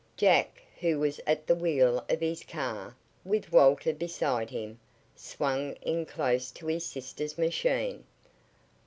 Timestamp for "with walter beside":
3.23-4.49